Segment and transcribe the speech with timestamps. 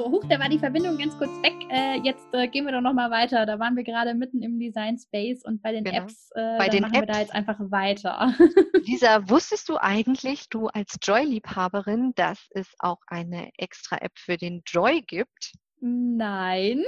[0.00, 1.52] So, huch, da war die Verbindung ganz kurz weg.
[1.68, 3.44] Äh, jetzt äh, gehen wir doch nochmal weiter.
[3.44, 6.04] Da waren wir gerade mitten im Design Space und bei den genau.
[6.04, 7.06] Apps, äh, bei den machen Apps.
[7.06, 8.32] wir da jetzt einfach weiter.
[8.86, 14.62] Lisa, wusstest du eigentlich, du als Joy-Liebhaberin, dass es auch eine extra App für den
[14.66, 15.52] Joy gibt?
[15.82, 16.84] Nein.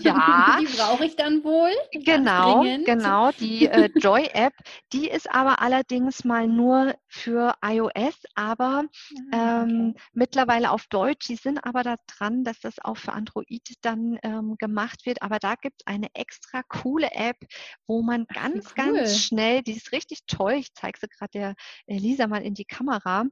[0.00, 0.58] Ja.
[0.60, 1.70] die brauche ich dann wohl.
[1.92, 3.30] Genau, genau.
[3.32, 4.52] Die äh, Joy-App,
[4.92, 8.84] die ist aber allerdings mal nur für iOS, aber
[9.30, 10.02] ah, ähm, okay.
[10.12, 11.28] mittlerweile auf Deutsch.
[11.28, 15.22] Die sind aber da dran, dass das auch für Android dann ähm, gemacht wird.
[15.22, 17.36] Aber da gibt es eine extra coole App,
[17.86, 18.74] wo man Ach, ganz, cool.
[18.74, 20.54] ganz schnell, die ist richtig toll.
[20.54, 21.54] Ich zeige sie gerade der
[21.86, 23.26] Lisa mal in die Kamera.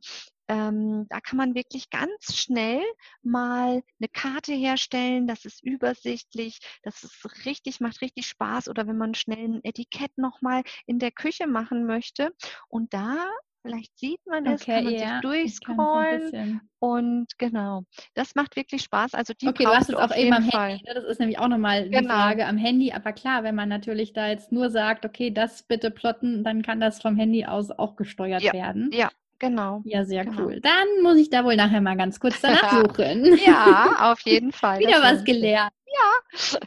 [0.53, 2.83] Ähm, da kann man wirklich ganz schnell
[3.23, 5.27] mal eine Karte herstellen.
[5.27, 8.69] Das ist übersichtlich, das ist richtig, macht richtig Spaß.
[8.69, 12.35] Oder wenn man schnell ein Etikett nochmal in der Küche machen möchte.
[12.69, 13.31] Und da
[13.65, 16.61] Vielleicht sieht man es, okay, kann man ja, sich durchscrollen.
[16.81, 19.15] Und genau, das macht wirklich Spaß.
[19.15, 20.71] Also die okay, du hast es auch eben am Fall.
[20.71, 20.85] Handy.
[20.85, 20.95] Ne?
[20.95, 22.01] Das ist nämlich auch nochmal genau.
[22.01, 22.93] die Frage am Handy.
[22.93, 26.81] Aber klar, wenn man natürlich da jetzt nur sagt, okay, das bitte plotten, dann kann
[26.81, 28.91] das vom Handy aus auch gesteuert ja, werden.
[28.93, 29.83] Ja, Genau.
[29.85, 30.43] Ja, sehr genau.
[30.45, 30.61] cool.
[30.61, 33.37] Dann muss ich da wohl nachher mal ganz kurz danach suchen.
[33.45, 34.79] ja, auf jeden Fall.
[34.79, 35.73] Wieder was gelernt.
[35.93, 36.61] Ja.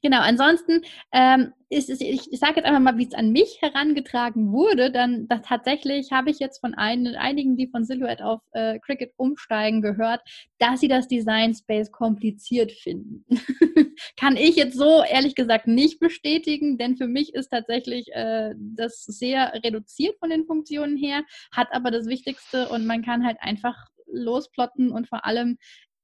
[0.00, 0.82] Genau, ansonsten
[1.12, 4.92] ähm, ist es, ich, ich sage jetzt einfach mal, wie es an mich herangetragen wurde,
[4.92, 9.10] dann das, tatsächlich habe ich jetzt von ein, einigen, die von Silhouette auf äh, Cricut
[9.16, 10.20] umsteigen, gehört,
[10.58, 13.24] dass sie das Design Space kompliziert finden.
[14.16, 19.02] Kann ich jetzt so ehrlich gesagt nicht bestätigen, denn für mich ist tatsächlich äh, das
[19.02, 23.76] sehr reduziert von den Funktionen her, hat aber das Wichtigste und man kann halt einfach
[24.10, 25.58] losplotten und vor allem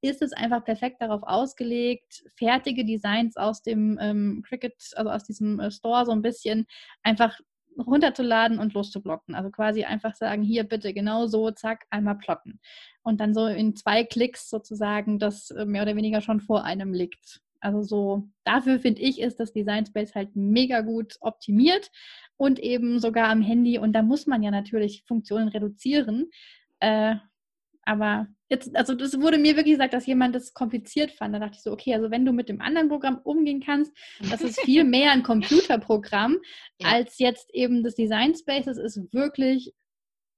[0.05, 5.59] ist es einfach perfekt darauf ausgelegt, fertige Designs aus dem ähm, Cricut, also aus diesem
[5.61, 6.67] äh, Store so ein bisschen
[7.03, 7.39] einfach
[7.79, 9.35] runterzuladen und loszublocken.
[9.35, 12.61] Also quasi einfach sagen, hier bitte genau so, zack, einmal plotten.
[13.03, 16.93] Und dann so in zwei Klicks sozusagen das äh, mehr oder weniger schon vor einem
[16.93, 17.41] liegt.
[17.61, 21.91] Also so, dafür finde ich, ist das Design Space halt mega gut optimiert
[22.37, 23.79] und eben sogar am Handy.
[23.79, 26.31] Und da muss man ja natürlich Funktionen reduzieren.
[26.81, 27.17] Äh,
[27.87, 31.35] aber jetzt, also das wurde mir wirklich gesagt, dass jemand das kompliziert fand.
[31.35, 33.93] Da dachte ich so, okay, also wenn du mit dem anderen Programm umgehen kannst,
[34.31, 36.39] das ist viel mehr ein Computerprogramm
[36.79, 36.89] ja.
[36.89, 38.67] als jetzt eben das Design Space.
[38.67, 39.73] Es ist wirklich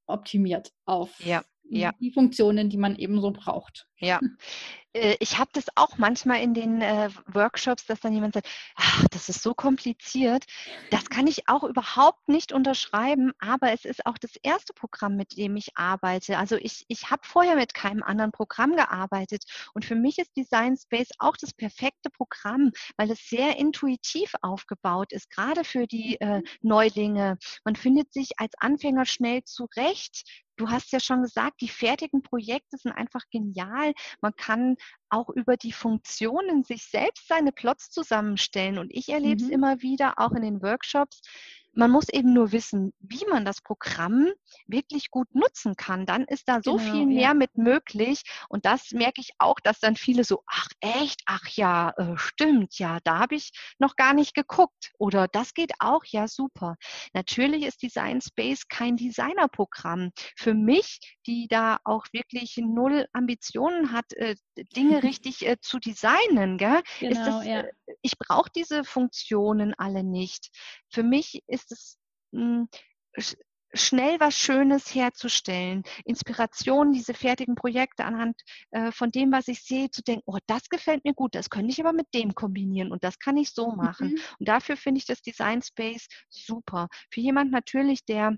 [0.07, 1.93] optimiert auf ja, ja.
[2.01, 3.87] die Funktionen, die man eben so braucht.
[3.99, 4.21] Ja,
[5.21, 9.29] ich habe das auch manchmal in den äh, Workshops, dass dann jemand sagt, ach, das
[9.29, 10.45] ist so kompliziert.
[10.91, 15.37] Das kann ich auch überhaupt nicht unterschreiben, aber es ist auch das erste Programm, mit
[15.37, 16.39] dem ich arbeite.
[16.39, 20.77] Also ich, ich habe vorher mit keinem anderen Programm gearbeitet und für mich ist Design
[20.77, 26.43] Space auch das perfekte Programm, weil es sehr intuitiv aufgebaut ist, gerade für die äh,
[26.63, 27.39] Neulinge.
[27.65, 30.25] Man findet sich als Anfänger schnell zurecht.
[30.57, 33.93] Du hast ja schon gesagt, die fertigen Projekte sind einfach genial.
[34.21, 34.77] Man kann
[35.09, 38.79] auch über die Funktionen sich selbst seine Plots zusammenstellen.
[38.79, 39.55] Und ich erlebe es mhm.
[39.55, 41.21] immer wieder, auch in den Workshops,
[41.77, 44.29] man muss eben nur wissen, wie man das Programm
[44.67, 46.07] wirklich gut nutzen kann.
[46.07, 47.35] Dann ist da so genau, viel mehr ja.
[47.35, 48.23] mit möglich.
[48.49, 52.79] Und das merke ich auch, dass dann viele so, ach echt, ach ja, äh, stimmt,
[52.79, 54.93] ja, da habe ich noch gar nicht geguckt.
[54.99, 56.77] Oder das geht auch, ja, super.
[57.13, 60.13] Natürlich ist Design Space kein Designerprogramm.
[60.37, 64.35] Für mich, die da auch wirklich null Ambitionen hat, äh,
[64.75, 67.61] Dinge richtig äh, zu designen, gell, genau, ist das, ja.
[67.61, 67.73] Äh,
[68.03, 70.51] ich brauche diese Funktionen alle nicht.
[70.97, 71.99] Für mich ist es
[72.33, 72.69] mh,
[73.19, 73.37] hm,
[73.75, 78.35] schnell was Schönes herzustellen, Inspiration, diese fertigen Projekte anhand
[78.71, 81.71] äh, von dem, was ich sehe, zu denken, oh, das gefällt mir gut, das könnte
[81.71, 84.13] ich aber mit dem kombinieren und das kann ich so machen.
[84.13, 84.21] Mhm.
[84.39, 86.89] Und dafür finde ich das Design Space super.
[87.11, 88.35] Für jemand natürlich, der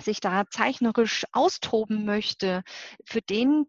[0.00, 2.62] sich da zeichnerisch austoben möchte,
[3.04, 3.66] für den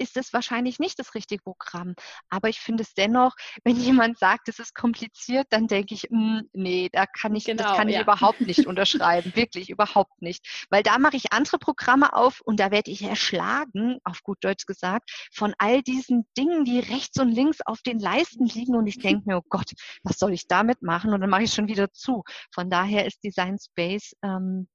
[0.00, 1.94] ist es wahrscheinlich nicht das richtige Programm.
[2.30, 6.40] Aber ich finde es dennoch, wenn jemand sagt, es ist kompliziert, dann denke ich, mh,
[6.40, 7.96] hm, nee, da kann ich, genau, das kann ja.
[7.96, 9.32] ich überhaupt nicht unterschreiben.
[9.36, 10.66] Wirklich, überhaupt nicht.
[10.70, 14.66] Weil da mache ich andere Programme auf und da werde ich erschlagen, auf gut Deutsch
[14.66, 18.98] gesagt, von all diesen Dingen, die rechts und links auf den Leisten liegen und ich
[19.18, 21.12] denke mir, oh Gott, was soll ich damit machen?
[21.12, 22.24] Und dann mache ich schon wieder zu.
[22.54, 24.66] Von daher ist Design Space ähm,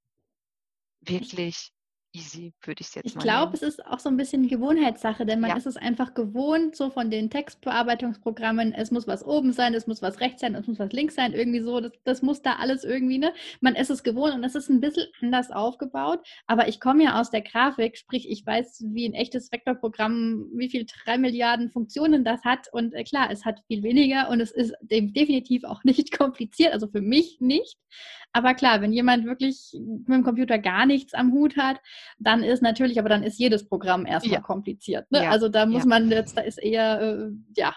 [1.08, 1.72] wirklich
[2.16, 5.26] easy, würde ich jetzt ich mal Ich glaube, es ist auch so ein bisschen Gewohnheitssache,
[5.26, 5.56] denn man ja.
[5.56, 10.02] ist es einfach gewohnt, so von den Textbearbeitungsprogrammen, es muss was oben sein, es muss
[10.02, 12.84] was rechts sein, es muss was links sein, irgendwie so, das, das muss da alles
[12.84, 13.32] irgendwie, ne?
[13.60, 17.20] Man ist es gewohnt und es ist ein bisschen anders aufgebaut, aber ich komme ja
[17.20, 22.24] aus der Grafik, sprich, ich weiß, wie ein echtes Vektorprogramm, wie viel drei Milliarden Funktionen
[22.24, 26.16] das hat und äh, klar, es hat viel weniger und es ist definitiv auch nicht
[26.16, 27.76] kompliziert, also für mich nicht,
[28.32, 31.80] aber klar, wenn jemand wirklich mit dem Computer gar nichts am Hut hat,
[32.18, 34.40] dann ist natürlich, aber dann ist jedes Programm erstmal ja.
[34.40, 35.10] kompliziert.
[35.10, 35.24] Ne?
[35.24, 35.30] Ja.
[35.30, 37.74] Also da muss man jetzt, da ist eher, äh, ja,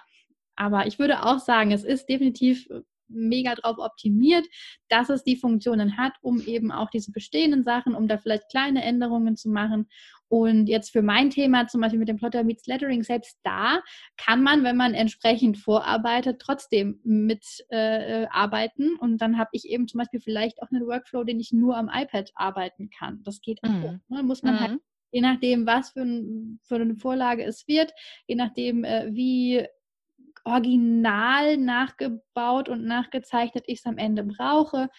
[0.56, 2.68] aber ich würde auch sagen, es ist definitiv
[3.10, 4.46] mega drauf optimiert,
[4.88, 8.84] dass es die Funktionen hat, um eben auch diese bestehenden Sachen, um da vielleicht kleine
[8.84, 9.88] Änderungen zu machen.
[10.30, 13.82] Und jetzt für mein Thema, zum Beispiel mit dem Plotter Meets Lettering, selbst da
[14.16, 18.96] kann man, wenn man entsprechend vorarbeitet, trotzdem mitarbeiten.
[18.96, 21.76] Äh, und dann habe ich eben zum Beispiel vielleicht auch einen Workflow, den ich nur
[21.76, 23.24] am iPad arbeiten kann.
[23.24, 23.84] Das geht mhm.
[23.84, 24.16] auch.
[24.16, 24.24] Ne?
[24.24, 24.74] Muss man halt mhm.
[24.74, 24.82] halt
[25.12, 27.92] je nachdem, was für, ein, für, eine Vorlage es wird,
[28.28, 29.66] je nachdem, äh, wie
[30.46, 34.90] original nachgebaut und nachgezeichnet ich es am Ende brauche.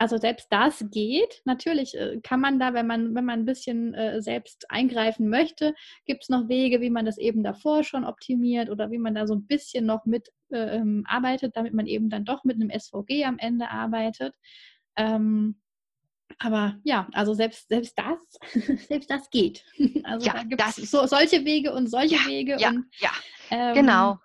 [0.00, 1.42] Also selbst das geht.
[1.44, 5.74] Natürlich äh, kann man da, wenn man, wenn man ein bisschen äh, selbst eingreifen möchte,
[6.06, 9.26] gibt es noch Wege, wie man das eben davor schon optimiert oder wie man da
[9.26, 12.70] so ein bisschen noch mit äh, ähm, arbeitet, damit man eben dann doch mit einem
[12.70, 14.34] SVG am Ende arbeitet.
[14.96, 15.60] Ähm,
[16.38, 18.18] aber ja, also selbst, selbst das,
[18.86, 19.64] selbst das geht.
[20.04, 22.56] Also ja, da gibt es so, solche Wege und solche ja, Wege.
[22.58, 23.10] Ja, und, ja.
[23.50, 24.18] Ähm, genau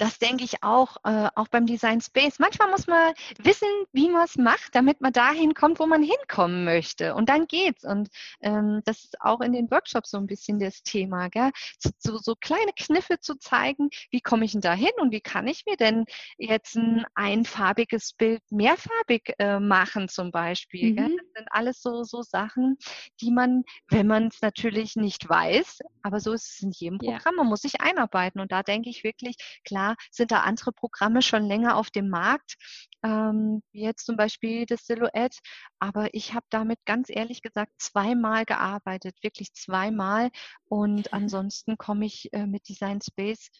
[0.00, 2.38] das denke ich auch, äh, auch beim Design Space.
[2.38, 6.64] Manchmal muss man wissen, wie man es macht, damit man dahin kommt, wo man hinkommen
[6.64, 7.14] möchte.
[7.14, 7.84] Und dann geht's.
[7.84, 8.08] Und
[8.40, 11.50] ähm, das ist auch in den Workshops so ein bisschen das Thema, gell?
[11.98, 15.46] So, so kleine Kniffe zu zeigen, wie komme ich denn da hin und wie kann
[15.46, 16.06] ich mir denn
[16.38, 20.92] jetzt ein einfarbiges Bild mehrfarbig äh, machen zum Beispiel.
[20.92, 21.20] Mhm.
[21.34, 22.76] Sind alles so, so Sachen,
[23.20, 27.36] die man, wenn man es natürlich nicht weiß, aber so ist es in jedem Programm,
[27.36, 28.40] man muss sich einarbeiten.
[28.40, 32.56] Und da denke ich wirklich, klar, sind da andere Programme schon länger auf dem Markt,
[33.02, 35.38] ähm, wie jetzt zum Beispiel das Silhouette.
[35.78, 40.30] Aber ich habe damit ganz ehrlich gesagt zweimal gearbeitet, wirklich zweimal.
[40.66, 43.50] Und ansonsten komme ich äh, mit Design Space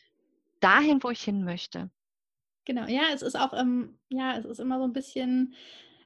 [0.61, 1.91] dahin, wo ich hin möchte.
[2.65, 5.55] Genau, ja, es ist auch, ähm, ja, es ist immer so ein bisschen,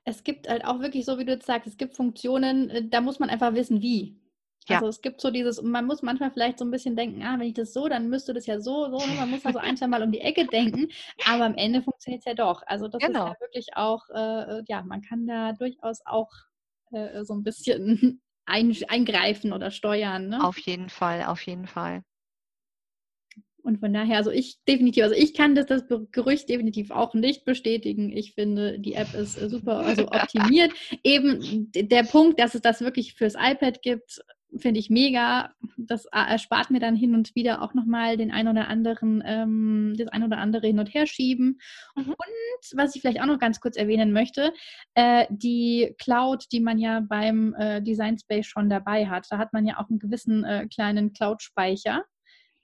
[0.05, 3.01] es gibt halt auch wirklich so, wie du jetzt sagst, es gibt Funktionen, äh, da
[3.01, 4.21] muss man einfach wissen, wie.
[4.69, 4.77] Ja.
[4.77, 7.49] Also es gibt so dieses, man muss manchmal vielleicht so ein bisschen denken, ah, wenn
[7.49, 9.15] ich das so, dann müsste das ja so, so, ne?
[9.17, 10.89] man muss also ein, zwei Mal um die Ecke denken,
[11.27, 12.63] aber am Ende funktioniert es ja doch.
[12.67, 13.27] Also das genau.
[13.27, 16.31] ist ja wirklich auch, äh, ja, man kann da durchaus auch
[16.93, 20.29] äh, so ein bisschen ein, eingreifen oder steuern.
[20.29, 20.43] Ne?
[20.43, 22.03] Auf jeden Fall, auf jeden Fall.
[23.65, 27.47] Und von daher, also ich definitiv, also ich kann das, das Gerücht definitiv auch nicht
[27.47, 28.13] bestätigen.
[28.13, 30.73] Ich finde, die App ist äh, super also optimiert.
[31.03, 34.21] Eben der Punkt, dass es das wirklich fürs iPad gibt,
[34.57, 35.55] finde ich mega.
[35.79, 40.09] Das erspart mir dann hin und wieder auch nochmal den ein oder anderen, ähm, das
[40.09, 41.59] ein oder andere hin und her schieben.
[41.97, 42.11] Mhm.
[42.11, 44.53] Und was ich vielleicht auch noch ganz kurz erwähnen möchte,
[44.95, 49.27] äh, die Cloud, die man ja beim äh, Design Space schon dabei hat.
[49.31, 52.05] Da hat man ja auch einen gewissen äh, kleinen Cloud-Speicher.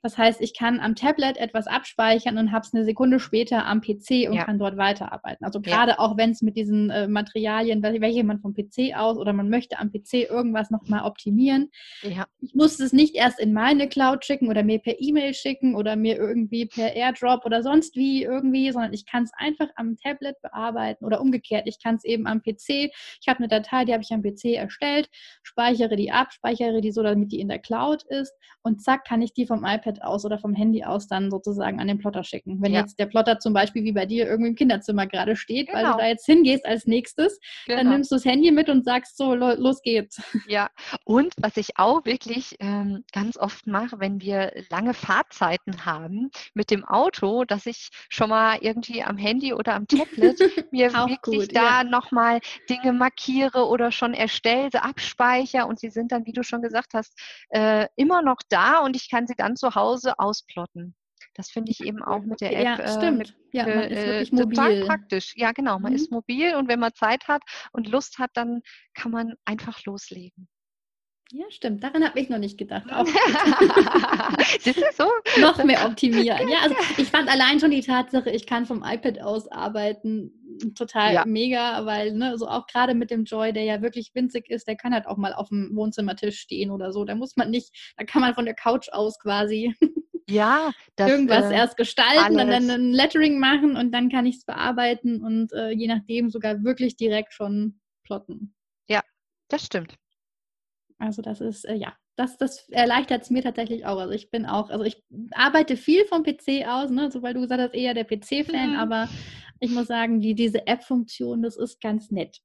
[0.02, 3.80] Das heißt, ich kann am Tablet etwas abspeichern und habe es eine Sekunde später am
[3.80, 4.44] PC und ja.
[4.44, 5.44] kann dort weiterarbeiten.
[5.44, 5.98] Also gerade ja.
[5.98, 9.78] auch wenn es mit diesen äh, Materialien, welche man vom PC aus oder man möchte
[9.78, 11.70] am PC irgendwas nochmal optimieren.
[12.02, 12.26] Ja.
[12.40, 15.96] Ich muss es nicht erst in meine Cloud schicken oder mir per E-Mail schicken oder
[15.96, 20.40] mir irgendwie per AirDrop oder sonst wie irgendwie, sondern ich kann es einfach am Tablet
[20.40, 21.64] bearbeiten oder umgekehrt.
[21.66, 22.90] Ich kann es eben am PC.
[23.20, 25.08] Ich habe eine Datei, die habe ich am PC erstellt,
[25.42, 28.32] speichere die ab, speichere die so, damit die in der Cloud ist
[28.62, 31.80] und zack, kann ich die vom iPad iPad aus oder vom Handy aus dann sozusagen
[31.80, 32.60] an den Plotter schicken.
[32.62, 32.80] Wenn ja.
[32.80, 35.78] jetzt der Plotter zum Beispiel wie bei dir irgendwie im Kinderzimmer gerade steht, genau.
[35.78, 36.02] weil du genau.
[36.02, 37.78] da jetzt hingehst als nächstes, genau.
[37.78, 40.22] dann nimmst du das Handy mit und sagst so, los geht's.
[40.46, 40.68] Ja,
[41.04, 46.70] und was ich auch wirklich ähm, ganz oft mache, wenn wir lange Fahrzeiten haben mit
[46.70, 50.38] dem Auto, dass ich schon mal irgendwie am Handy oder am Tablet
[50.72, 51.84] mir wirklich gut, da ja.
[51.84, 56.94] nochmal Dinge markiere oder schon erstelle, abspeichere und sie sind dann, wie du schon gesagt
[56.94, 57.18] hast,
[57.50, 60.94] äh, immer noch da und ich kann sie dann zu Hause Hause ausplotten.
[61.34, 63.36] Das finde ich eben auch mit der App ja, stimmt.
[63.52, 64.56] Äh, ja, man ist äh, wirklich mobil.
[64.56, 65.32] total praktisch.
[65.36, 65.96] Ja, genau, man mhm.
[65.96, 68.62] ist mobil und wenn man Zeit hat und Lust hat, dann
[68.94, 70.48] kann man einfach loslegen.
[71.32, 71.84] Ja, stimmt.
[71.84, 72.86] Daran habe ich noch nicht gedacht.
[72.92, 73.06] Auch
[74.92, 75.08] so?
[75.40, 76.48] noch mehr optimieren.
[76.48, 80.32] Ja, also ich fand allein schon die Tatsache, ich kann vom iPad aus arbeiten,
[80.74, 81.24] total ja.
[81.24, 84.74] mega, weil ne, so auch gerade mit dem Joy, der ja wirklich winzig ist, der
[84.76, 87.04] kann halt auch mal auf dem Wohnzimmertisch stehen oder so.
[87.04, 89.72] Da muss man nicht, da kann man von der Couch aus quasi
[90.28, 92.42] ja, das, irgendwas äh, erst gestalten alles.
[92.42, 96.28] und dann ein Lettering machen und dann kann ich es bearbeiten und äh, je nachdem
[96.28, 98.52] sogar wirklich direkt schon plotten.
[98.88, 99.02] Ja,
[99.48, 99.94] das stimmt.
[101.00, 103.98] Also das ist, äh, ja, das, das erleichtert es mir tatsächlich auch.
[103.98, 105.02] Also ich bin auch, also ich
[105.32, 107.10] arbeite viel vom PC aus, ne?
[107.10, 108.76] so weil du gesagt hast, eher der PC-Fan, mhm.
[108.76, 109.08] aber
[109.60, 112.40] ich muss sagen, die, diese App-Funktion, das ist ganz nett.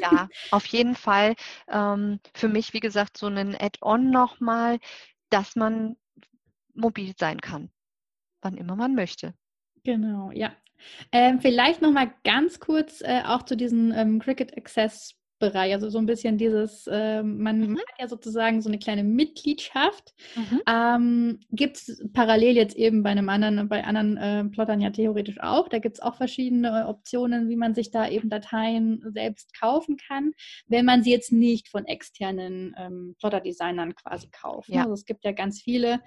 [0.00, 1.34] ja, auf jeden Fall.
[1.68, 4.78] Ähm, für mich, wie gesagt, so ein Add-on nochmal,
[5.30, 5.96] dass man
[6.74, 7.70] mobil sein kann,
[8.42, 9.34] wann immer man möchte.
[9.84, 10.52] Genau, ja.
[11.12, 15.98] Ähm, vielleicht nochmal ganz kurz äh, auch zu diesen ähm, Cricket Access Bereich, also so
[15.98, 17.78] ein bisschen dieses, äh, man mhm.
[17.78, 20.14] hat ja sozusagen so eine kleine Mitgliedschaft.
[20.34, 20.62] Mhm.
[20.66, 25.38] Ähm, gibt es parallel jetzt eben bei einem anderen, bei anderen äh, Plottern ja theoretisch
[25.40, 25.68] auch.
[25.68, 30.32] Da gibt es auch verschiedene Optionen, wie man sich da eben Dateien selbst kaufen kann,
[30.68, 34.70] wenn man sie jetzt nicht von externen ähm, Plotter-Designern quasi kauft.
[34.70, 34.76] Ne?
[34.76, 34.82] Ja.
[34.82, 36.00] Also es gibt ja ganz viele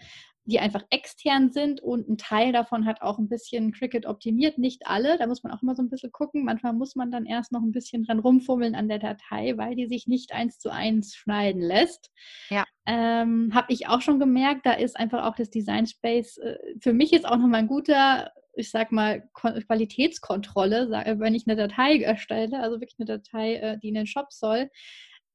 [0.50, 4.88] die einfach extern sind und ein Teil davon hat auch ein bisschen Cricut optimiert, nicht
[4.88, 6.44] alle, da muss man auch immer so ein bisschen gucken.
[6.44, 9.88] Manchmal muss man dann erst noch ein bisschen dran rumfummeln an der Datei, weil die
[9.88, 12.12] sich nicht eins zu eins schneiden lässt.
[12.50, 12.65] Ja.
[12.86, 16.94] Ähm, Habe ich auch schon gemerkt, da ist einfach auch das Design Space äh, für
[16.94, 20.89] mich jetzt auch nochmal ein guter ich sag mal, Qualitätskontrolle,
[21.20, 24.70] wenn ich eine Datei erstelle, also wirklich eine Datei, äh, die in den Shop soll,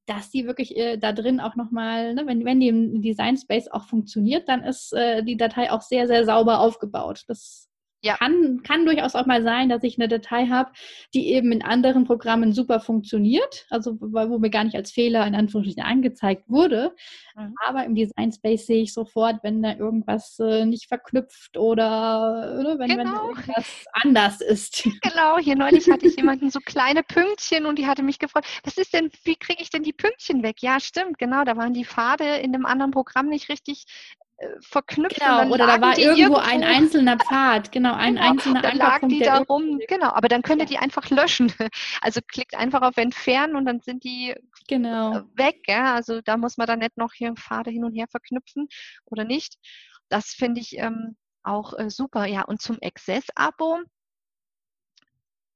[0.05, 3.67] dass die wirklich äh, da drin auch nochmal, ne, wenn, wenn die im Design Space
[3.69, 7.23] auch funktioniert, dann ist äh, die Datei auch sehr, sehr sauber aufgebaut.
[7.27, 7.69] Das
[8.05, 8.17] ja.
[8.17, 10.71] Kann, kann durchaus auch mal sein, dass ich eine Datei habe,
[11.13, 15.33] die eben in anderen Programmen super funktioniert, also wo mir gar nicht als Fehler in
[15.33, 16.93] Anführungsstrichen angezeigt wurde.
[17.35, 17.55] Mhm.
[17.65, 22.77] Aber im Design Space sehe ich sofort, wenn da irgendwas äh, nicht verknüpft oder, oder
[22.77, 23.03] wenn, genau.
[23.03, 24.87] wenn irgendwas anders ist.
[25.05, 28.77] Genau, hier neulich hatte ich jemanden so kleine Pünktchen und die hatte mich gefragt, was
[28.77, 30.61] ist denn, wie kriege ich denn die Pünktchen weg?
[30.61, 33.85] Ja, stimmt, genau, da waren die Pfade in dem anderen Programm nicht richtig
[34.61, 35.19] verknüpft.
[35.19, 39.09] Genau, oder da war irgendwo, irgendwo, ein einzelner Pfad, genau, ein genau, einzelner dann lagen
[39.09, 41.51] die da rum, genau, aber dann könnt ihr die einfach löschen.
[42.01, 44.35] Also klickt einfach auf Entfernen und dann sind die
[44.67, 45.17] genau.
[45.17, 45.61] Äh, weg.
[45.67, 45.95] Ja?
[45.95, 48.67] Also da muss man dann nicht noch hier Pfade hin und her verknüpfen
[49.05, 49.55] oder nicht.
[50.09, 52.25] Das finde ich ähm, auch äh, super.
[52.25, 53.79] Ja, und zum Access-Abo,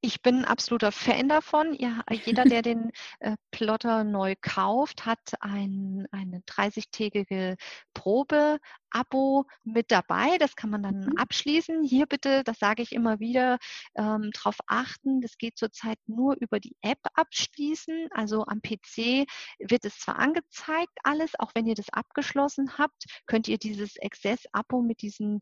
[0.02, 1.74] ich bin ein absoluter Fan davon.
[1.74, 7.58] Ja, jeder, der den äh, Plotter neu kauft, hat ein, eine 30-tägige
[7.94, 10.38] Probe-Abo mit dabei.
[10.38, 11.18] Das kann man dann mhm.
[11.18, 11.84] abschließen.
[11.84, 13.58] Hier bitte, das sage ich immer wieder,
[13.96, 15.20] ähm, darauf achten.
[15.20, 18.08] Das geht zurzeit nur über die App abschließen.
[18.12, 19.28] Also am PC
[19.60, 24.82] wird es zwar angezeigt alles, auch wenn ihr das abgeschlossen habt, könnt ihr dieses Access-Abo
[24.82, 25.40] mit diesen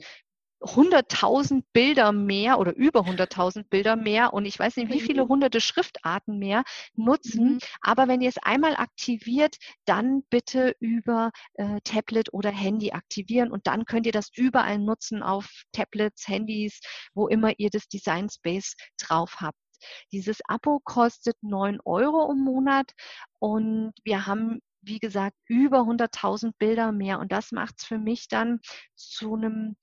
[0.61, 5.61] 100.000 Bilder mehr oder über 100.000 Bilder mehr und ich weiß nicht, wie viele hunderte
[5.61, 6.63] Schriftarten mehr
[6.95, 7.53] nutzen.
[7.53, 7.59] Mhm.
[7.81, 13.67] Aber wenn ihr es einmal aktiviert, dann bitte über äh, Tablet oder Handy aktivieren und
[13.67, 16.79] dann könnt ihr das überall nutzen auf Tablets, Handys,
[17.13, 19.57] wo immer ihr das Design Space drauf habt.
[20.11, 22.93] Dieses Abo kostet 9 Euro im Monat
[23.39, 27.19] und wir haben wie gesagt, über 100.000 Bilder mehr.
[27.19, 28.59] Und das macht es für mich dann
[28.95, 29.75] zu einem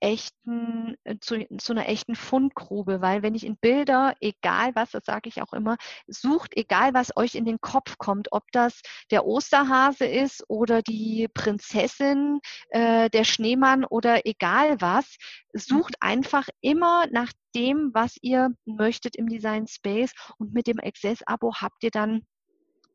[0.00, 5.04] echten, äh, zu, zu einer echten Fundgrube, weil wenn ich in Bilder, egal was, das
[5.04, 5.76] sage ich auch immer,
[6.06, 11.28] sucht, egal was euch in den Kopf kommt, ob das der Osterhase ist oder die
[11.32, 12.40] Prinzessin,
[12.70, 15.16] äh, der Schneemann oder egal was,
[15.52, 16.08] sucht mhm.
[16.08, 21.82] einfach immer nach dem, was ihr möchtet im Design Space und mit dem Access-Abo habt
[21.82, 22.22] ihr dann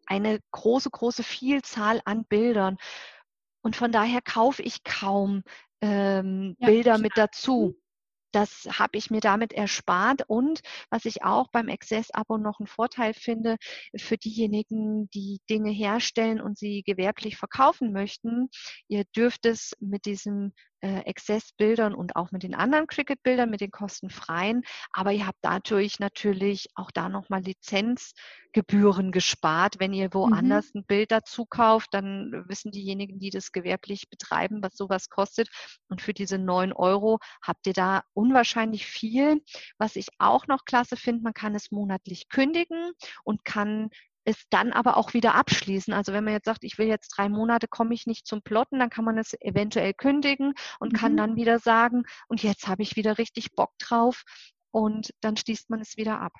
[0.05, 2.77] eine große, große Vielzahl an Bildern.
[3.61, 5.43] Und von daher kaufe ich kaum
[5.83, 6.99] ähm, ja, Bilder klar.
[6.99, 7.75] mit dazu.
[8.31, 10.23] Das habe ich mir damit erspart.
[10.27, 13.57] Und was ich auch beim Access-Abo noch einen Vorteil finde,
[13.95, 18.49] für diejenigen, die Dinge herstellen und sie gewerblich verkaufen möchten,
[18.87, 23.71] ihr dürft es mit diesem äh, Access-Bildern und auch mit den anderen Cricut-Bildern, mit den
[23.71, 24.63] kostenfreien.
[24.91, 29.79] Aber ihr habt dadurch natürlich auch da nochmal Lizenzgebühren gespart.
[29.79, 30.81] Wenn ihr woanders mhm.
[30.81, 35.49] ein Bild dazu kauft, dann wissen diejenigen, die das gewerblich betreiben, was sowas kostet.
[35.87, 39.41] Und für diese 9 Euro habt ihr da unwahrscheinlich viel.
[39.77, 42.91] Was ich auch noch klasse finde, man kann es monatlich kündigen
[43.23, 43.89] und kann
[44.25, 45.93] es dann aber auch wieder abschließen.
[45.93, 48.79] Also wenn man jetzt sagt, ich will jetzt drei Monate, komme ich nicht zum Plotten,
[48.79, 50.97] dann kann man es eventuell kündigen und mhm.
[50.97, 54.23] kann dann wieder sagen, und jetzt habe ich wieder richtig Bock drauf
[54.71, 56.33] und dann schließt man es wieder ab.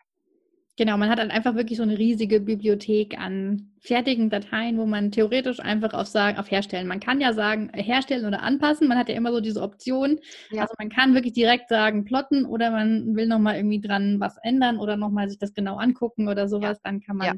[0.76, 5.12] Genau, man hat dann einfach wirklich so eine riesige Bibliothek an fertigen Dateien, wo man
[5.12, 6.88] theoretisch einfach auf sagen, auf herstellen.
[6.88, 8.88] Man kann ja sagen, herstellen oder anpassen.
[8.88, 10.20] Man hat ja immer so diese Option.
[10.50, 10.64] Ja.
[10.64, 14.80] Also man kann wirklich direkt sagen, plotten oder man will nochmal irgendwie dran was ändern
[14.80, 16.78] oder nochmal sich das genau angucken oder sowas.
[16.78, 16.92] Ja.
[16.92, 17.28] Dann kann man.
[17.28, 17.34] Ja,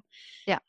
[0.46, 0.60] ja.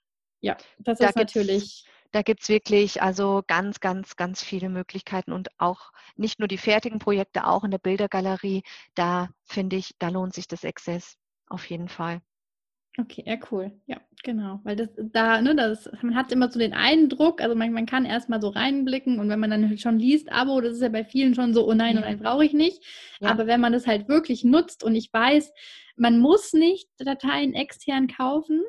[0.40, 1.85] ja das da ist natürlich.
[2.11, 6.58] Da gibt es wirklich also ganz, ganz, ganz viele Möglichkeiten und auch nicht nur die
[6.58, 8.62] fertigen Projekte, auch in der Bildergalerie.
[8.94, 12.23] Da finde ich, da lohnt sich das Access auf jeden Fall.
[12.98, 13.72] Okay, ja, cool.
[13.86, 14.60] Ja, genau.
[14.64, 18.06] Weil das da, ne, das, man hat immer so den Eindruck, also man, man kann
[18.06, 21.34] erstmal so reinblicken und wenn man dann schon liest, Abo, das ist ja bei vielen
[21.34, 22.02] schon so, oh nein, ja.
[22.02, 22.82] oh nein, brauche ich nicht.
[23.20, 23.30] Ja.
[23.30, 25.52] Aber wenn man das halt wirklich nutzt und ich weiß,
[25.96, 28.62] man muss nicht Dateien extern kaufen,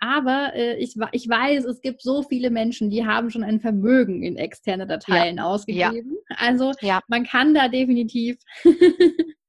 [0.00, 4.22] aber äh, ich, ich weiß, es gibt so viele Menschen, die haben schon ein Vermögen
[4.22, 5.44] in externe Dateien ja.
[5.44, 6.16] ausgegeben.
[6.36, 6.72] Also
[7.06, 8.38] man kann da definitiv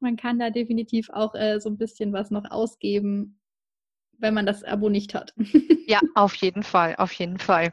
[0.00, 3.38] man kann da definitiv auch äh, so ein bisschen was noch ausgeben,
[4.18, 5.34] wenn man das Abo nicht hat.
[5.86, 7.72] ja, auf jeden Fall, auf jeden Fall.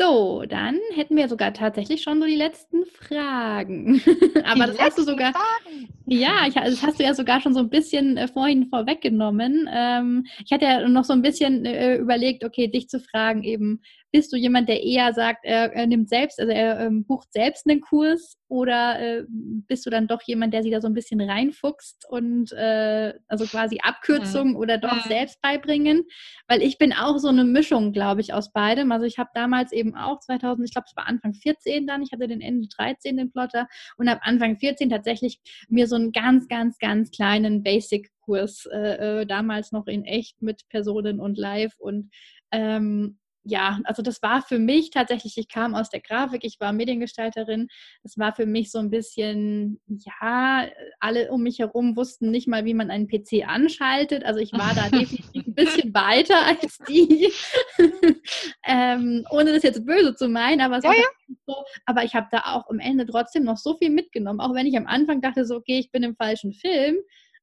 [0.00, 4.00] So, dann hätten wir sogar tatsächlich schon so die letzten Fragen.
[4.44, 5.32] Aber die das hast du sogar.
[5.32, 5.88] Fragen.
[6.06, 9.68] Ja, ich, das hast du ja sogar schon so ein bisschen äh, vorhin vorweggenommen.
[9.70, 13.82] Ähm, ich hatte ja noch so ein bisschen äh, überlegt, okay, dich zu fragen, eben,
[14.12, 17.68] bist du jemand, der eher sagt, er, er nimmt selbst, also er ähm, bucht selbst
[17.68, 21.20] einen Kurs oder äh, bist du dann doch jemand, der sich da so ein bisschen
[21.20, 24.58] reinfuchst und äh, also quasi Abkürzungen mhm.
[24.58, 25.08] oder doch mhm.
[25.08, 26.04] selbst beibringen?
[26.48, 28.90] Weil ich bin auch so eine Mischung, glaube ich, aus beidem.
[28.90, 32.10] Also ich habe damals eben auch 2000, ich glaube, es war Anfang 14 dann, ich
[32.12, 35.38] hatte den Ende 13 den Plotter und habe Anfang 14 tatsächlich
[35.68, 40.62] mir so einen ganz, ganz, ganz kleinen Basic-Kurs äh, äh, damals noch in echt mit
[40.68, 42.10] Personen und live und
[42.50, 46.72] ähm, ja, also das war für mich tatsächlich, ich kam aus der Grafik, ich war
[46.72, 47.68] Mediengestalterin,
[48.02, 50.68] das war für mich so ein bisschen, ja,
[50.98, 54.74] alle um mich herum wussten nicht mal, wie man einen PC anschaltet, also ich war
[54.74, 57.32] da definitiv ein bisschen weiter als die,
[58.66, 61.36] ähm, ohne das jetzt böse zu meinen, aber, ja, ja.
[61.46, 64.66] So, aber ich habe da auch am Ende trotzdem noch so viel mitgenommen, auch wenn
[64.66, 66.96] ich am Anfang dachte so, okay, ich bin im falschen Film,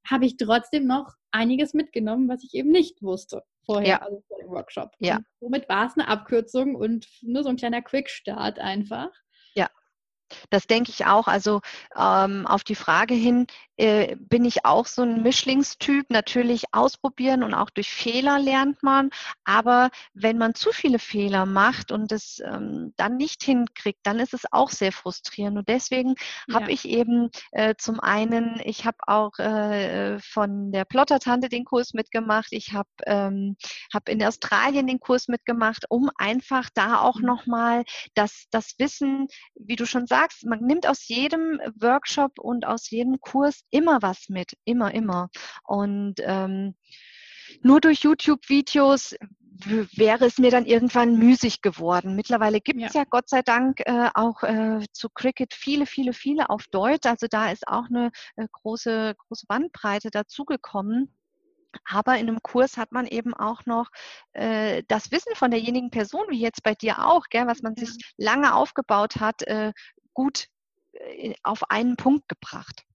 [0.08, 4.02] habe ich trotzdem noch einiges mitgenommen, was ich eben nicht wusste vorher, ja.
[4.02, 4.92] also vor dem Workshop.
[5.00, 5.18] Ja.
[5.18, 9.10] Und somit war es eine Abkürzung und nur so ein kleiner Quickstart einfach.
[9.54, 9.70] Ja,
[10.50, 11.28] das denke ich auch.
[11.28, 11.62] Also
[11.96, 13.46] ähm, auf die Frage hin,
[13.78, 16.10] äh, bin ich auch so ein Mischlingstyp.
[16.10, 19.10] Natürlich ausprobieren und auch durch Fehler lernt man.
[19.44, 24.34] Aber wenn man zu viele Fehler macht und es ähm, dann nicht hinkriegt, dann ist
[24.34, 25.58] es auch sehr frustrierend.
[25.58, 26.16] Und deswegen
[26.48, 26.56] ja.
[26.56, 31.94] habe ich eben äh, zum einen, ich habe auch äh, von der Plottertante den Kurs
[31.94, 32.48] mitgemacht.
[32.52, 33.56] Ich habe ähm,
[33.94, 37.26] hab in Australien den Kurs mitgemacht, um einfach da auch mhm.
[37.26, 37.84] nochmal
[38.16, 43.20] das, das Wissen, wie du schon sagst, man nimmt aus jedem Workshop und aus jedem
[43.20, 45.30] Kurs immer was mit, immer, immer.
[45.64, 46.76] Und ähm,
[47.62, 49.16] nur durch YouTube-Videos
[49.66, 52.16] wäre es mir dann irgendwann müßig geworden.
[52.16, 53.02] Mittlerweile gibt es ja.
[53.02, 53.08] ja.
[53.10, 57.08] Gott sei Dank äh, auch äh, zu Cricket viele, viele, viele auf Deutsch.
[57.08, 61.14] Also da ist auch eine äh, große, große Bandbreite dazugekommen.
[61.86, 63.90] Aber in einem Kurs hat man eben auch noch
[64.34, 67.86] äh, das Wissen von derjenigen Person, wie jetzt bei dir auch, gell, was man ja.
[67.86, 69.74] sich lange aufgebaut hat, äh,
[70.14, 70.48] gut
[70.94, 72.87] äh, auf einen Punkt gebracht.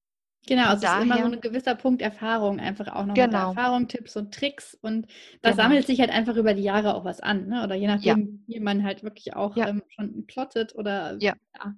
[0.49, 3.51] Genau, also es ist immer so ein gewisser Punkt Erfahrung, einfach auch noch genau.
[3.51, 5.07] Erfahrung, Tipps und Tricks und
[5.41, 5.63] da genau.
[5.63, 7.63] sammelt sich halt einfach über die Jahre auch was an, ne?
[7.63, 8.57] oder je nachdem, ja.
[8.57, 9.69] wie man halt wirklich auch ja.
[9.69, 11.35] ähm, schon plottet oder ja.
[11.55, 11.75] ja.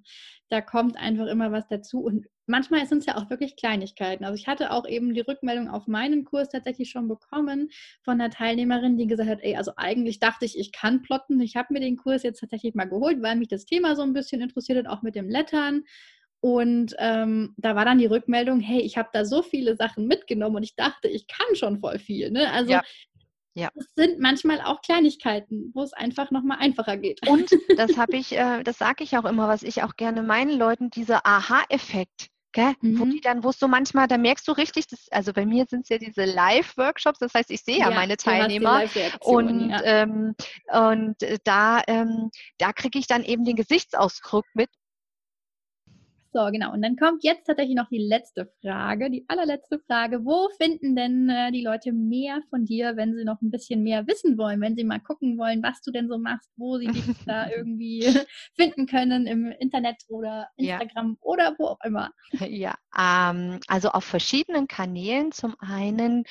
[0.49, 4.23] da kommt einfach immer was dazu und manchmal sind es ja auch wirklich Kleinigkeiten.
[4.23, 7.69] Also ich hatte auch eben die Rückmeldung auf meinen Kurs tatsächlich schon bekommen
[8.03, 11.39] von einer Teilnehmerin, die gesagt hat, ey, also eigentlich dachte ich, ich kann plotten.
[11.41, 14.13] Ich habe mir den Kurs jetzt tatsächlich mal geholt, weil mich das Thema so ein
[14.13, 15.83] bisschen interessiert hat, auch mit dem Lettern.
[16.45, 20.57] Und ähm, da war dann die Rückmeldung, hey, ich habe da so viele Sachen mitgenommen
[20.57, 22.29] und ich dachte, ich kann schon voll viel.
[22.29, 22.51] Ne?
[22.51, 22.83] Also ja.
[23.55, 23.69] Ja.
[23.73, 27.27] Das sind manchmal auch Kleinigkeiten, wo es einfach nochmal einfacher geht.
[27.27, 30.55] Und das habe ich, äh, das sage ich auch immer, was ich auch gerne meinen
[30.59, 32.27] Leuten, dieser Aha-Effekt.
[32.81, 32.99] Mhm.
[32.99, 35.81] Wo die dann, wo du manchmal, da merkst du richtig, das, also bei mir sind
[35.81, 38.83] es ja diese Live-Workshops, das heißt, ich sehe ja, ja meine Teilnehmer
[39.21, 39.83] und, ja.
[39.83, 40.35] ähm,
[40.71, 44.69] und äh, da, ähm, da kriege ich dann eben den Gesichtsausdruck mit,
[46.35, 46.73] so, genau.
[46.73, 50.25] Und dann kommt jetzt tatsächlich noch die letzte Frage, die allerletzte Frage.
[50.25, 54.05] Wo finden denn äh, die Leute mehr von dir, wenn sie noch ein bisschen mehr
[54.05, 57.05] wissen wollen, wenn sie mal gucken wollen, was du denn so machst, wo sie dich
[57.25, 58.01] da irgendwie
[58.57, 61.17] finden können im Internet oder Instagram ja.
[61.21, 62.11] oder wo auch immer?
[62.33, 65.31] Ja, ähm, also auf verschiedenen Kanälen.
[65.31, 66.25] Zum einen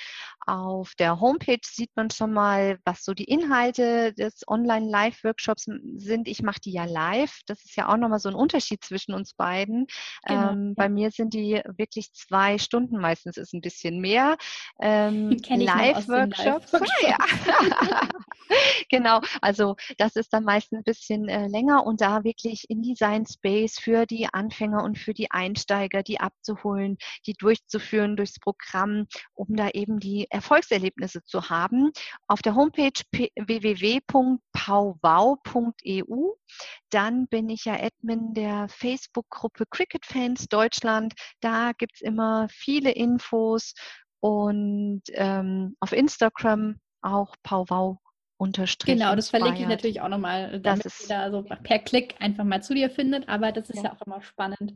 [0.46, 6.28] auf der Homepage sieht man schon mal, was so die Inhalte des Online-Live-Workshops sind.
[6.28, 7.40] Ich mache die ja live.
[7.46, 9.86] Das ist ja auch nochmal so ein Unterschied zwischen uns beiden.
[10.26, 10.74] Genau, ähm, ja.
[10.76, 14.36] Bei mir sind die wirklich zwei Stunden, meistens ist ein bisschen mehr.
[14.80, 16.72] Ähm, Live-Workshops.
[16.72, 17.18] Live ja.
[18.90, 23.26] genau, also das ist dann meistens ein bisschen äh, länger und da wirklich in Design
[23.26, 29.56] Space für die Anfänger und für die Einsteiger, die abzuholen, die durchzuführen durchs Programm, um
[29.56, 31.92] da eben die Erfolgserlebnisse zu haben.
[32.26, 34.04] Auf der Homepage www.powwow.eu.
[36.90, 41.14] Dann bin ich ja Admin der Facebook-Gruppe Cricket Fans Deutschland.
[41.40, 43.74] Da gibt es immer viele Infos
[44.20, 47.98] und ähm, auf Instagram auch powwow
[48.36, 48.96] unterstrich.
[48.96, 52.44] Genau, das verlinke ich natürlich auch nochmal, damit das ist, jeder so per Klick einfach
[52.44, 53.28] mal zu dir findet.
[53.28, 54.74] Aber das ist ja, ja auch immer spannend,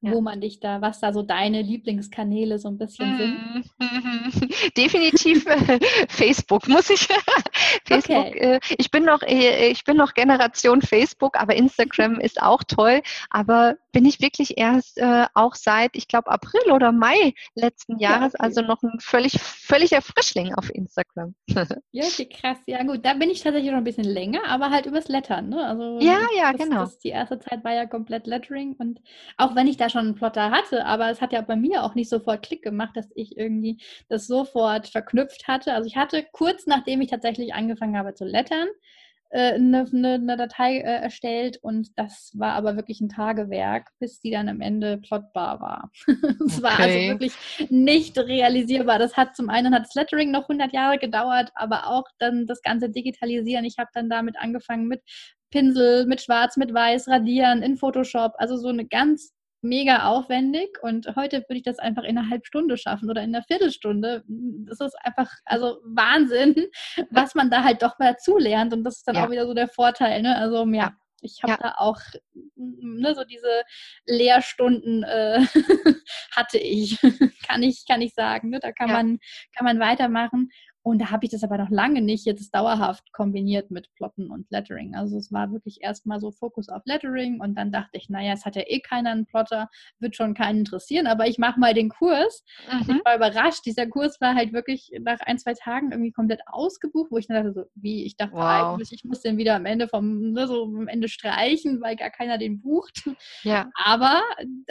[0.00, 0.12] ja.
[0.12, 3.64] wo man dich da, was da so deine Lieblingskanäle so ein bisschen sind.
[4.76, 7.08] Definitiv äh, Facebook, muss ich.
[7.86, 8.56] Facebook, okay.
[8.56, 13.00] äh, ich bin noch, äh, ich bin noch Generation Facebook, aber Instagram ist auch toll.
[13.30, 15.00] Aber bin ich wirklich erst
[15.34, 18.44] auch seit, ich glaube, April oder Mai letzten Jahres, ja, okay.
[18.44, 21.34] also noch ein völlig, völliger Frischling auf Instagram.
[21.46, 22.58] ja, okay, krass.
[22.66, 25.48] Ja, gut, da bin ich tatsächlich noch ein bisschen länger, aber halt übers Lettern.
[25.48, 25.64] Ne?
[25.64, 26.80] Also, ja, ja, das, genau.
[26.80, 29.00] Das, die erste Zeit war ja komplett Lettering und
[29.36, 31.94] auch wenn ich da schon einen Plotter hatte, aber es hat ja bei mir auch
[31.94, 35.72] nicht sofort Klick gemacht, dass ich irgendwie das sofort verknüpft hatte.
[35.72, 38.68] Also ich hatte kurz nachdem ich tatsächlich angefangen habe zu lettern,
[39.30, 44.20] eine, äh, eine, eine, Datei äh, erstellt und das war aber wirklich ein Tagewerk, bis
[44.20, 45.90] die dann am Ende plotbar war.
[46.46, 46.62] Es okay.
[46.62, 47.32] war also wirklich
[47.70, 48.98] nicht realisierbar.
[48.98, 52.62] Das hat zum einen hat das Lettering noch 100 Jahre gedauert, aber auch dann das
[52.62, 53.64] ganze Digitalisieren.
[53.64, 55.02] Ich habe dann damit angefangen mit
[55.50, 58.32] Pinsel, mit Schwarz, mit Weiß, Radieren in Photoshop.
[58.38, 62.44] Also so eine ganz mega aufwendig und heute würde ich das einfach in einer halben
[62.44, 64.24] Stunde schaffen oder in einer Viertelstunde.
[64.26, 66.68] Das ist einfach, also Wahnsinn,
[67.10, 69.26] was man da halt doch mal dazu lernt und das ist dann ja.
[69.26, 70.22] auch wieder so der Vorteil.
[70.22, 70.36] Ne?
[70.36, 71.58] Also ja, ich habe ja.
[71.60, 72.00] da auch
[72.56, 73.62] ne, so diese
[74.06, 75.44] Lehrstunden äh,
[76.32, 76.98] hatte ich,
[77.46, 78.50] kann ich, kann ich sagen.
[78.50, 78.60] Ne?
[78.60, 78.94] Da kann ja.
[78.94, 79.18] man,
[79.56, 80.50] kann man weitermachen.
[80.88, 84.50] Und da habe ich das aber noch lange nicht jetzt dauerhaft kombiniert mit Plotten und
[84.50, 84.94] Lettering.
[84.94, 88.46] Also es war wirklich erstmal so Fokus auf Lettering und dann dachte ich, naja, es
[88.46, 91.90] hat ja eh keiner einen Plotter, wird schon keinen interessieren, aber ich mache mal den
[91.90, 92.42] Kurs.
[92.72, 92.96] Mhm.
[92.96, 93.66] Ich war überrascht.
[93.66, 97.36] Dieser Kurs war halt wirklich nach ein, zwei Tagen irgendwie komplett ausgebucht, wo ich dann
[97.36, 98.72] dachte, so, wie, ich dachte wow.
[98.72, 102.10] eigentlich, ich muss den wieder am Ende vom, ne, so am Ende streichen, weil gar
[102.10, 103.02] keiner den bucht.
[103.42, 103.70] Ja.
[103.84, 104.22] Aber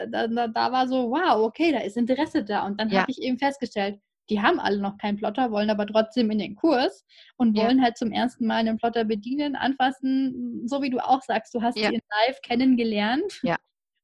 [0.10, 2.66] da, da, da war so, wow, okay, da ist Interesse da.
[2.66, 3.02] Und dann ja.
[3.02, 6.56] habe ich eben festgestellt, die haben alle noch keinen Plotter, wollen aber trotzdem in den
[6.56, 7.06] Kurs
[7.38, 7.86] und wollen ja.
[7.86, 11.78] halt zum ersten Mal einen Plotter bedienen, anfassen, so wie du auch sagst, du hast
[11.78, 11.90] ja.
[11.90, 13.40] ihn live kennengelernt.
[13.44, 13.58] Ja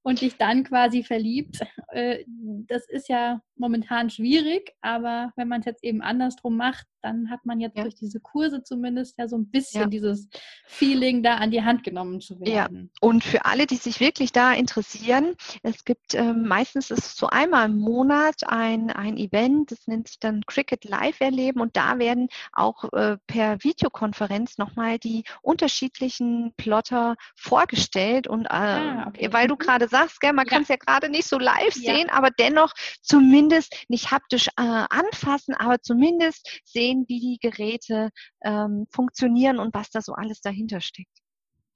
[0.03, 1.59] und dich dann quasi verliebt.
[1.89, 2.25] Äh,
[2.67, 7.45] das ist ja momentan schwierig, aber wenn man es jetzt eben andersrum macht, dann hat
[7.45, 7.83] man jetzt ja.
[7.83, 9.87] durch diese Kurse zumindest ja so ein bisschen ja.
[9.87, 10.29] dieses
[10.65, 12.89] Feeling, da an die Hand genommen zu werden.
[12.93, 13.07] Ja.
[13.07, 17.69] Und für alle, die sich wirklich da interessieren, es gibt äh, meistens ist so einmal
[17.69, 22.29] im Monat ein, ein Event, das nennt sich dann Cricket Live erleben und da werden
[22.51, 29.31] auch äh, per Videokonferenz nochmal die unterschiedlichen Plotter vorgestellt und äh, ah, okay.
[29.31, 29.59] weil du mhm.
[29.59, 30.51] gerade sagst, gell, man ja.
[30.51, 35.55] kann es ja gerade nicht so live sehen, aber dennoch zumindest nicht haptisch äh, anfassen,
[35.55, 38.10] aber zumindest sehen, wie die Geräte
[38.43, 41.19] ähm, funktionieren und was da so alles dahinter steckt.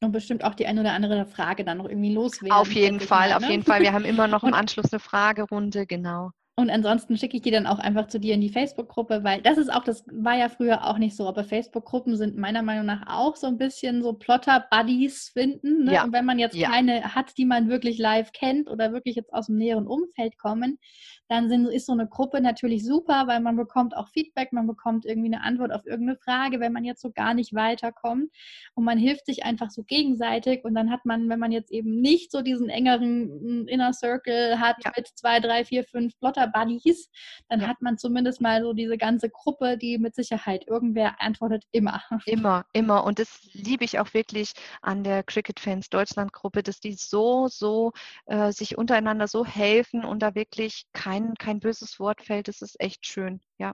[0.02, 2.52] Und bestimmt auch die eine oder andere Frage dann noch irgendwie loswerden.
[2.52, 3.46] Auf jeden Fall, mal, ne?
[3.46, 3.82] auf jeden Fall.
[3.82, 6.32] Wir haben immer noch im Anschluss eine Fragerunde, genau.
[6.60, 9.60] Und ansonsten schicke ich die dann auch einfach zu dir in die Facebook-Gruppe, weil das
[9.60, 13.04] ist auch, das war ja früher auch nicht so, aber Facebook-Gruppen sind meiner Meinung nach
[13.06, 15.84] auch so ein bisschen so Plotter-Buddies finden.
[15.84, 15.94] Ne?
[15.94, 16.04] Ja.
[16.04, 16.72] Und wenn man jetzt ja.
[16.72, 20.80] keine hat, die man wirklich live kennt oder wirklich jetzt aus dem näheren Umfeld kommen,
[21.28, 25.06] dann sind, ist so eine Gruppe natürlich super, weil man bekommt auch Feedback, man bekommt
[25.06, 28.32] irgendwie eine Antwort auf irgendeine Frage, wenn man jetzt so gar nicht weiterkommt.
[28.76, 30.64] Und man hilft sich einfach so gegenseitig.
[30.64, 34.60] Und dann hat man, wenn man jetzt eben nicht so diesen engeren hm, Inner Circle
[34.60, 34.92] hat ja.
[34.96, 37.10] mit zwei, drei, vier, fünf Plotter-Buddies,
[37.50, 37.68] dann ja.
[37.68, 42.02] hat man zumindest mal so diese ganze Gruppe, die mit Sicherheit irgendwer antwortet immer.
[42.26, 43.04] Immer, immer.
[43.06, 47.48] Und das liebe ich auch wirklich an der Cricket Fans Deutschland Gruppe, dass die so,
[47.48, 47.94] so
[48.26, 52.48] äh, sich untereinander so helfen und da wirklich kein kein, kein böses Wort fällt.
[52.48, 53.74] Das ist echt schön, ja.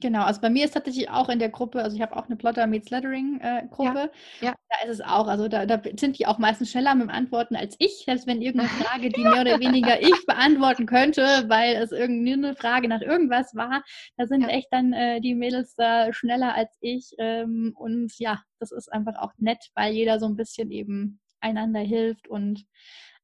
[0.00, 2.36] Genau, also bei mir ist tatsächlich auch in der Gruppe, also ich habe auch eine
[2.36, 4.12] Plotter Meets Lettering äh, Gruppe.
[4.40, 4.54] Ja, ja.
[4.70, 7.56] Da ist es auch, also da, da, sind die auch meistens schneller mit dem Antworten
[7.56, 11.90] als ich, selbst wenn irgendeine Frage, die mehr oder weniger ich beantworten könnte, weil es
[11.90, 13.82] irgendeine Frage nach irgendwas war,
[14.16, 14.48] da sind ja.
[14.48, 17.10] echt dann äh, die Mädels da schneller als ich.
[17.18, 21.80] Ähm, und ja, das ist einfach auch nett, weil jeder so ein bisschen eben einander
[21.80, 22.64] hilft und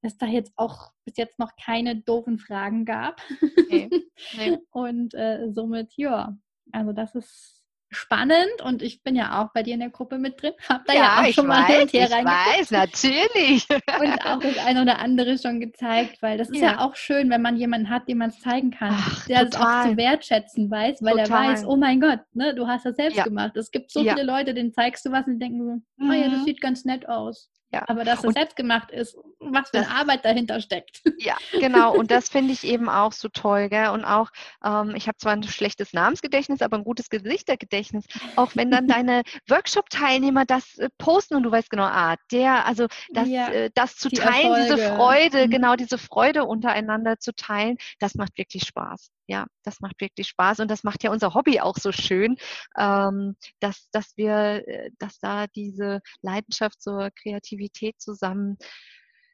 [0.04, 3.20] es da jetzt auch bis jetzt noch keine doofen Fragen gab.
[3.68, 3.90] Nee.
[4.36, 4.58] Nee.
[4.70, 6.36] und äh, somit, ja,
[6.72, 7.54] also das ist
[7.94, 10.52] spannend und ich bin ja auch bei dir in der Gruppe mit drin.
[10.68, 13.66] Hab da ja, ja auch schon weiß, mal ich weiß, natürlich.
[14.00, 17.30] und auch das eine oder andere schon gezeigt, weil das ist ja, ja auch schön,
[17.30, 20.70] wenn man jemanden hat, dem man es zeigen kann, Ach, der es auch zu wertschätzen
[20.70, 21.44] weiß, weil total.
[21.44, 23.24] er weiß, oh mein Gott, ne, du hast das selbst ja.
[23.24, 23.56] gemacht.
[23.56, 26.28] Es gibt so viele Leute, denen zeigst du was und die denken so, oh ja,
[26.28, 26.44] das mhm.
[26.44, 27.50] sieht ganz nett aus.
[27.74, 27.84] Ja.
[27.88, 31.02] Aber dass es selbst gemacht ist, was für das, eine Arbeit dahinter steckt.
[31.18, 31.94] Ja, genau.
[31.94, 33.70] Und das finde ich eben auch so toll.
[33.70, 33.88] Gell?
[33.88, 34.30] Und auch,
[34.62, 38.04] ähm, ich habe zwar ein schlechtes Namensgedächtnis, aber ein gutes Gesichtergedächtnis.
[38.36, 42.88] Auch wenn dann deine Workshop-Teilnehmer das äh, posten und du weißt genau, ah, der, also
[43.10, 44.74] das, ja, äh, das zu teilen, Erfolge.
[44.74, 45.50] diese Freude, mhm.
[45.50, 49.10] genau diese Freude untereinander zu teilen, das macht wirklich Spaß.
[49.26, 52.36] Ja, das macht wirklich Spaß und das macht ja unser Hobby auch so schön,
[52.78, 58.58] ähm, dass, dass wir, äh, dass da diese Leidenschaft zur Kreativität zusammen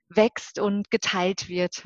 [0.08, 1.84] wächst und geteilt wird.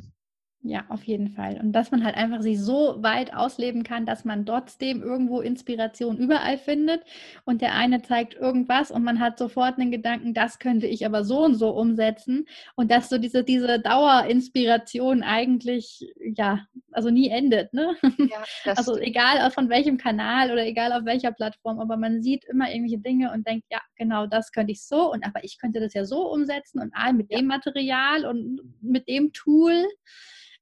[0.66, 1.60] Ja, auf jeden Fall.
[1.60, 6.16] Und dass man halt einfach sich so weit ausleben kann, dass man trotzdem irgendwo Inspiration
[6.16, 7.02] überall findet
[7.44, 11.22] und der eine zeigt irgendwas und man hat sofort einen Gedanken, das könnte ich aber
[11.22, 12.46] so und so umsetzen
[12.76, 17.94] und dass so diese, diese Dauerinspiration eigentlich, ja, also nie endet, ne?
[18.30, 18.42] Ja,
[18.74, 23.02] also egal von welchem Kanal oder egal auf welcher Plattform, aber man sieht immer irgendwelche
[23.02, 26.06] Dinge und denkt, ja, genau, das könnte ich so und aber ich könnte das ja
[26.06, 29.84] so umsetzen und all mit dem Material und mit dem Tool.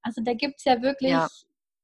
[0.03, 1.29] Also da gibt es ja wirklich ja.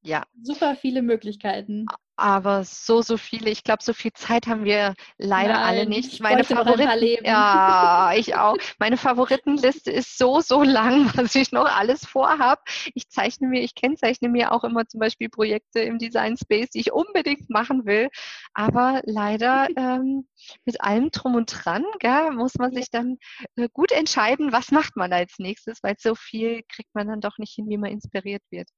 [0.02, 0.24] Ja.
[0.42, 1.86] super viele Möglichkeiten
[2.18, 3.48] aber so, so viele.
[3.48, 6.20] Ich glaube, so viel Zeit haben wir leider Nein, alle nicht.
[6.20, 8.56] Meine Favoriten, ja, ich auch.
[8.80, 12.60] Meine Favoritenliste ist so, so lang, was ich noch alles vorhabe.
[12.94, 16.80] Ich zeichne mir, ich kennzeichne mir auch immer zum Beispiel Projekte im Design Space, die
[16.80, 18.08] ich unbedingt machen will.
[18.52, 20.26] Aber leider ähm,
[20.64, 23.18] mit allem drum und dran, gell, muss man sich dann
[23.54, 27.38] äh, gut entscheiden, was macht man als nächstes, weil so viel kriegt man dann doch
[27.38, 28.68] nicht hin, wie man inspiriert wird.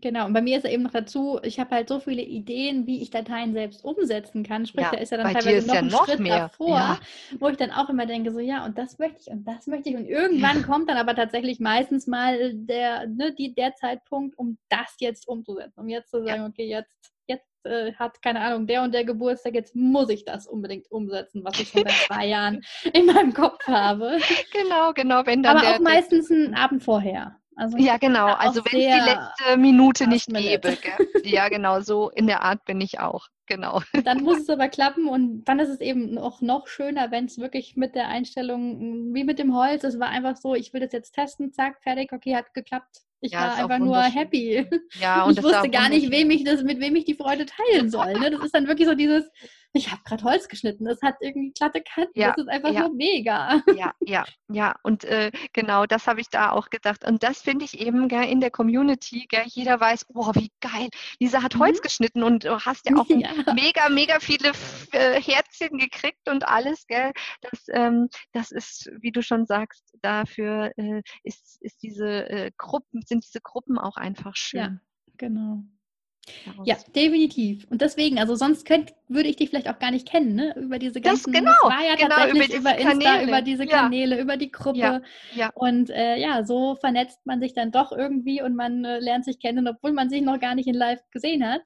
[0.00, 2.86] Genau, und bei mir ist ja eben noch dazu, ich habe halt so viele Ideen,
[2.86, 4.66] wie ich Dateien selbst umsetzen kann.
[4.66, 6.38] Sprich, ja, da ist ja dann teilweise noch ja ein noch Schritt mehr.
[6.38, 7.00] davor, ja.
[7.38, 9.90] wo ich dann auch immer denke, so ja, und das möchte ich und das möchte
[9.90, 9.96] ich.
[9.96, 14.96] Und irgendwann kommt dann aber tatsächlich meistens mal der, ne, die, der Zeitpunkt, um das
[14.98, 18.92] jetzt umzusetzen, um jetzt zu sagen, okay, jetzt, jetzt äh, hat, keine Ahnung, der und
[18.92, 23.06] der Geburtstag, jetzt muss ich das unbedingt umsetzen, was ich schon seit zwei Jahren in
[23.06, 24.18] meinem Kopf habe.
[24.52, 25.58] Genau, genau, wenn dann.
[25.58, 27.36] Aber auch meistens einen Abend vorher.
[27.56, 28.26] Also ja, genau.
[28.26, 30.76] Also wenn es die letzte Minute nicht gäbe.
[31.24, 31.80] ja, genau.
[31.80, 33.28] So in der Art bin ich auch.
[33.46, 33.82] Genau.
[34.04, 37.38] Dann muss es aber klappen und dann ist es eben auch noch schöner, wenn es
[37.38, 40.92] wirklich mit der Einstellung, wie mit dem Holz, es war einfach so, ich will das
[40.92, 43.02] jetzt testen, zack, fertig, okay, hat geklappt.
[43.20, 44.66] Ich ja, war einfach nur happy.
[45.00, 47.90] Ja, und ich wusste gar nicht, wem ich das, mit wem ich die Freude teilen
[47.90, 48.12] soll.
[48.14, 48.30] Ne?
[48.30, 49.30] Das ist dann wirklich so dieses,
[49.76, 52.80] ich habe gerade Holz geschnitten, das hat irgendwie glatte Kanten, ja, das ist einfach ja.
[52.82, 53.60] nur mega.
[53.74, 57.04] Ja, ja, ja, und äh, genau das habe ich da auch gedacht.
[57.04, 60.88] Und das finde ich eben gell, in der Community, gell, jeder weiß, oh, wie geil,
[61.18, 61.82] Lisa hat Holz mhm.
[61.82, 63.30] geschnitten und du hast ja auch ja.
[63.52, 64.52] mega, mega viele
[64.92, 67.12] äh, Herzchen gekriegt und alles, gell.
[67.40, 73.02] Das, ähm, das ist, wie du schon sagst, dafür äh, ist, ist diese äh, Gruppen,
[73.02, 74.60] sind diese Gruppen auch einfach schön.
[74.60, 74.78] Ja,
[75.16, 75.64] genau.
[76.64, 77.66] Ja, definitiv.
[77.70, 80.56] Und deswegen, also sonst könnt, würde ich dich vielleicht auch gar nicht kennen, ne?
[80.56, 83.28] Über diese ganzen, das, genau, das war ja genau, tatsächlich über, über Insta, Kanäle.
[83.28, 84.22] über diese Kanäle, ja.
[84.22, 84.78] über die Gruppe.
[84.78, 85.00] Ja,
[85.34, 85.50] ja.
[85.54, 89.38] Und äh, ja, so vernetzt man sich dann doch irgendwie und man äh, lernt sich
[89.38, 91.62] kennen, obwohl man sich noch gar nicht in Live gesehen hat.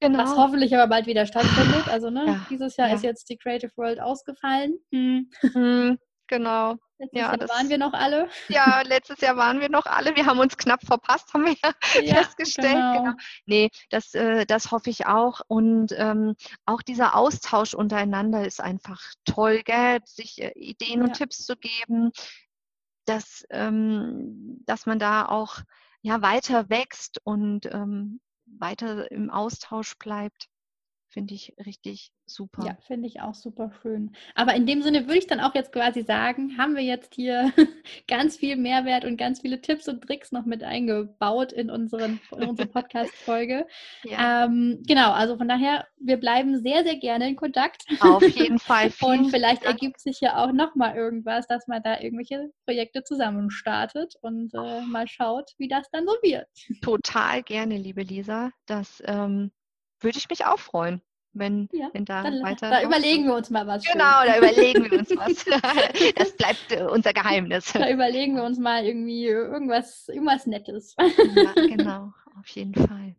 [0.00, 0.18] Genau.
[0.18, 1.88] Was hoffentlich aber bald wieder stattfindet.
[1.88, 4.78] Also ne, ja, dieses Jahr ist jetzt die Creative World ausgefallen.
[4.92, 5.28] Hm.
[5.52, 6.76] Hm, genau.
[6.98, 8.28] Letztes ja, Jahr das, waren wir noch alle.
[8.48, 10.16] Ja, letztes Jahr waren wir noch alle.
[10.16, 12.74] Wir haben uns knapp verpasst, haben wir ja, ja festgestellt.
[12.74, 13.02] Genau.
[13.02, 13.12] genau.
[13.46, 15.40] Nee, das, äh, das hoffe ich auch.
[15.46, 16.34] Und ähm,
[16.66, 20.00] auch dieser Austausch untereinander ist einfach toll, gell?
[20.04, 21.04] sich äh, Ideen ja.
[21.04, 22.10] und Tipps zu geben,
[23.04, 25.58] dass, ähm, dass man da auch
[26.02, 30.48] ja, weiter wächst und ähm, weiter im Austausch bleibt
[31.10, 32.64] finde ich richtig super.
[32.66, 34.14] Ja, finde ich auch super schön.
[34.34, 37.52] Aber in dem Sinne würde ich dann auch jetzt quasi sagen, haben wir jetzt hier
[38.08, 42.44] ganz viel Mehrwert und ganz viele Tipps und Tricks noch mit eingebaut in, unseren, in
[42.44, 43.66] unsere Podcast-Folge.
[44.04, 44.44] ja.
[44.44, 47.84] ähm, genau, also von daher, wir bleiben sehr, sehr gerne in Kontakt.
[48.00, 48.92] Auf jeden Fall.
[49.00, 49.74] und vielleicht Dank.
[49.74, 54.82] ergibt sich ja auch nochmal irgendwas, dass man da irgendwelche Projekte zusammen startet und äh,
[54.82, 56.48] mal schaut, wie das dann so wird.
[56.82, 58.50] Total gerne, liebe Lisa.
[58.66, 59.50] Das ähm,
[60.00, 62.70] würde ich mich auch freuen, wenn, ja, wenn da dann, weiter.
[62.70, 63.84] Da überlegen wir uns mal was.
[63.84, 65.44] Genau, da überlegen wir uns was.
[66.14, 67.72] das bleibt äh, unser Geheimnis.
[67.72, 70.96] Da überlegen wir uns mal irgendwie irgendwas, irgendwas Nettes.
[70.98, 73.16] ja, genau, auf jeden Fall.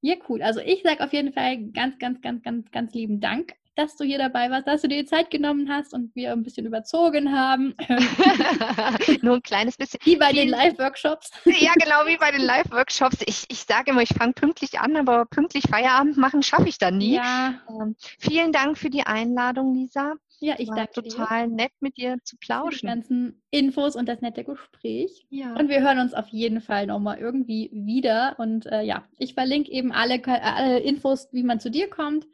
[0.00, 0.42] Ja, cool.
[0.42, 4.04] Also ich sage auf jeden Fall ganz, ganz, ganz, ganz, ganz lieben Dank dass du
[4.04, 7.32] hier dabei warst, dass du dir die Zeit genommen hast und wir ein bisschen überzogen
[7.32, 7.76] haben.
[9.22, 10.00] Nur ein kleines bisschen.
[10.02, 11.30] Wie bei den Live-Workshops.
[11.44, 13.18] ja, genau, wie bei den Live-Workshops.
[13.26, 16.98] Ich, ich sage immer, ich fange pünktlich an, aber pünktlich Feierabend machen schaffe ich dann
[16.98, 17.14] nie.
[17.14, 17.60] Ja.
[17.68, 20.14] Ähm, vielen Dank für die Einladung, Lisa.
[20.40, 21.10] Ja, ich danke dir.
[21.10, 22.80] total nett mit dir zu plauschen.
[22.80, 25.26] Die ganzen Infos und das nette Gespräch.
[25.30, 25.54] Ja.
[25.54, 28.34] Und wir hören uns auf jeden Fall nochmal irgendwie wieder.
[28.38, 32.26] Und äh, ja, ich verlinke eben alle, alle Infos, wie man zu dir kommt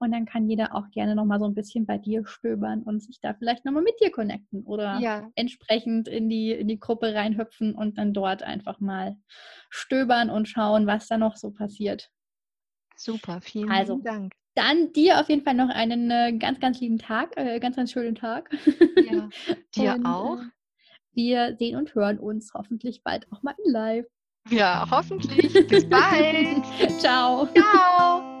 [0.00, 3.20] Und dann kann jeder auch gerne nochmal so ein bisschen bei dir stöbern und sich
[3.20, 5.30] da vielleicht nochmal mit dir connecten oder ja.
[5.34, 9.16] entsprechend in die, in die Gruppe reinhüpfen und dann dort einfach mal
[9.68, 12.10] stöbern und schauen, was da noch so passiert.
[12.96, 14.32] Super, vielen also, Dank.
[14.54, 17.92] Dann dir auf jeden Fall noch einen äh, ganz, ganz lieben Tag, äh, ganz, ganz
[17.92, 18.50] schönen Tag.
[18.96, 19.28] Ja,
[19.76, 20.38] dir und, auch.
[20.40, 20.46] Äh,
[21.12, 24.06] wir sehen und hören uns hoffentlich bald auch mal in live.
[24.48, 25.52] Ja, hoffentlich.
[25.68, 26.64] Bis bald.
[26.98, 27.46] Ciao.
[27.54, 28.39] Ciao.